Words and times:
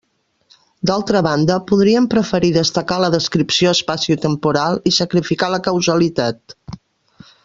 D'altra 0.89 1.19
banda, 1.27 1.57
podríem 1.71 2.07
preferir 2.13 2.49
destacar 2.55 2.97
la 3.03 3.11
descripció 3.17 3.75
espaciotemporal 3.79 4.83
i 4.91 4.95
sacrificar 5.01 5.51
la 5.57 5.61
causalitat. 5.69 6.57